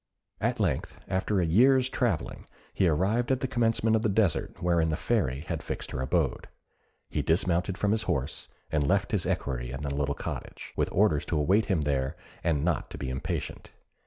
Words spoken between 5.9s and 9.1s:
her abode; he dismounted from his horse, and